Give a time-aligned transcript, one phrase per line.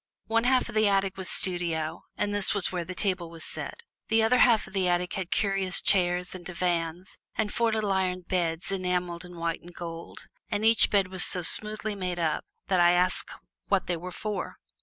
[0.25, 3.83] One half of the attic was studio, and this was where the table was set.
[4.07, 8.21] The other half of the attic had curious chairs and divans and four little iron
[8.21, 12.79] beds enameled in white and gold, and each bed was so smoothly made up that
[12.79, 13.29] I asked
[13.67, 14.55] what they were for.